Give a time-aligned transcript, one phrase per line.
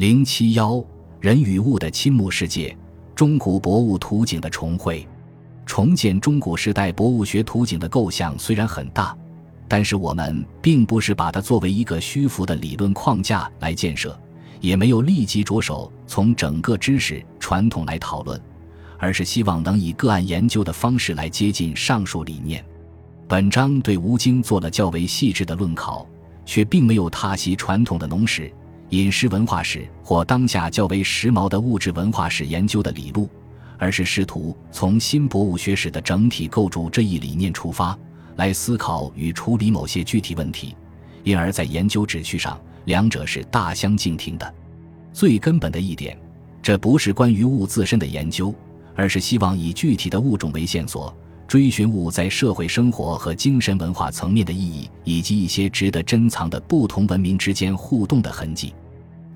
[0.00, 0.82] 零七幺
[1.20, 2.74] 人与物的亲睦世界，
[3.14, 5.06] 中古博物图景的重绘，
[5.66, 9.14] 重建中古时代博物学图景的构想虽然很大，
[9.68, 14.18] 但是我们并不是把它作为一个虚浮的理论框架来建设，
[14.62, 18.40] 也没有立即着手从整个知识传统来讨论，
[18.96, 22.64] 而是希望能以个案研究的方式来接近上述理念。
[23.28, 26.06] 本章对吴京做了较为细致的论考，
[26.46, 28.50] 却并没有踏袭传统的农史、
[28.90, 33.28] 饮食文化史或当下较为时髦的物质文化史研究的理路，
[33.78, 37.96] 而是试图从新博物学史的整体构筑这一理念出发，
[38.34, 40.74] 来思考与处理某些具体问题，
[41.22, 44.54] 因而，在研究旨趣上，两者是大相径庭的。
[45.12, 46.18] 最根本的一点，
[46.60, 48.52] 这不是关于物自身的研究，
[48.96, 51.14] 而是希望以具体的物种为线索。
[51.46, 58.72] 追寻物在社会生活和精神文化层面的意义，以及一些值得珍藏的不同文明之间互动的痕迹。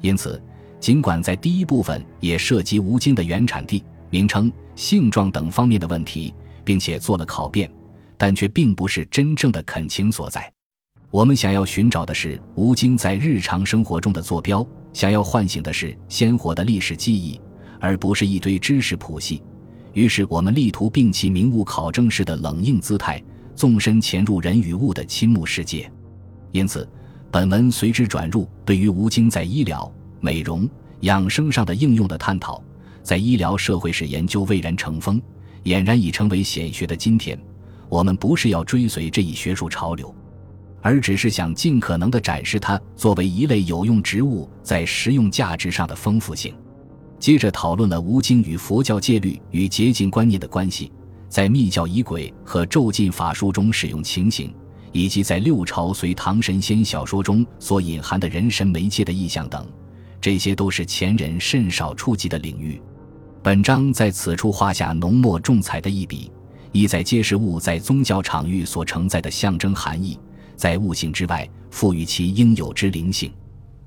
[0.05, 0.39] 因此，
[0.79, 7.71] 尽管在第一部分也涉及吴京的原产地、名称、性状等方面的问题，并且做了考辨，
[8.19, 10.53] 但却并不是真正的恳情所在。
[11.11, 17.41] 我们想要寻找的是吴京在日常生活中的坐标，想要唤醒的是鲜活的历史记忆，
[17.81, 19.43] 而不是一堆知识谱系。
[19.95, 23.23] 于是，我们力图摒弃名物考证式的冷硬姿态，
[23.57, 25.91] 纵深潜入人与物的亲睦世界。
[26.53, 26.87] 因此，
[27.35, 32.63] 本文随之转入对于吴京在医疗、美容、养生上的应用的探讨。
[33.03, 35.21] 在医疗社会史研究蔚然成风、
[35.65, 37.37] 俨然已成为显学的今天，
[37.89, 40.15] 我们不是要追随这一学术潮流，
[40.81, 46.55] 而只是想尽可能地展示它作为一类有用植物在实用价值上的丰富性。
[47.19, 50.93] 接着讨论了吴京与佛教戒律与洁净观念的关系，
[51.29, 54.55] 在密教仪轨和咒禁法术中使用情形，
[54.95, 59.67] 以及在六朝隋唐神仙小说中所隐含的人神媒介的意象等，
[60.21, 62.81] 这些都是前人甚少触及的领域。
[63.43, 66.31] 本章在此处画下浓墨重彩的一笔，
[66.73, 70.19] 意在揭示物在宗教场域所承载的象征含义，
[70.57, 73.31] 在物性之外赋予其应有之灵性。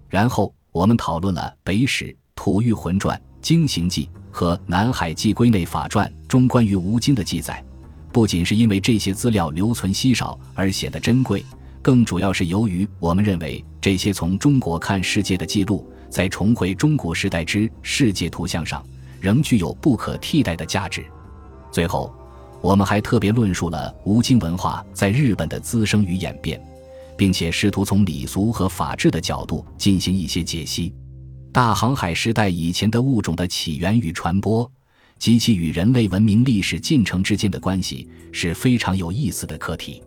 [0.09, 2.15] 然后我们讨论了北史。
[2.39, 7.65] 《吐玉魂传》《经行记》和《南海记归内法传》中关于吴京的记载，
[8.12, 11.44] 不仅是因为这些资料留存稀少而显得珍贵，
[11.81, 18.84] 更主要是由于我们认为这些从中国看世界的记录，在重回中古时代之世界图像上，
[19.19, 21.06] 仍具有不可替代的价值。
[21.72, 22.13] 最后，
[22.62, 26.59] 我们还特别论述了吴京文化在日本的滋生与演变，
[27.16, 30.94] 并且试图从礼俗和法治的角度进行一些解析。
[31.53, 34.69] 大航海时代以前的物种的起源与传播，
[35.19, 40.01] 及其与人类文明历史进程之间的关系是非常有意思的课题。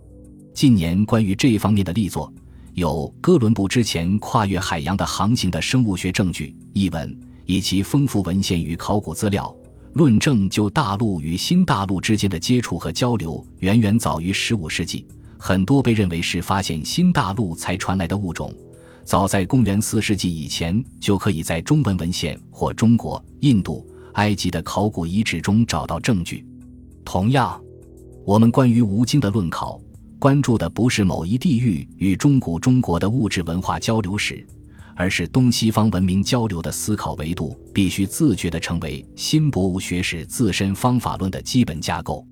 [0.52, 2.32] 近年关于这一方面的力作
[2.74, 9.54] 有哥伦布之前跨越海洋的航行的生物学证据译文，以及丰富文献与考古资料，
[9.94, 15.06] 论证就大陆与新大陆之间的接触和交流远远早于15世纪，
[15.36, 18.54] 很多被认为是发现新大陆才传来的物种。
[19.04, 23.84] 早在公元四世纪以前，就可以在中文文献或中国、印度、
[24.14, 26.44] 埃及的考古遗址中找到证据。
[27.04, 27.60] 同样，
[28.24, 29.80] 我们关于吴京的论考，
[30.18, 34.46] 关注的不是某一地域与中古中国的物质文化交流史，
[34.94, 42.26] 而是东西方文明交流的思考维度必须自觉地成为新博物学史自身方法论的基本架构。